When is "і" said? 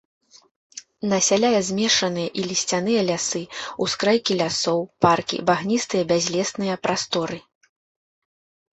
2.41-2.47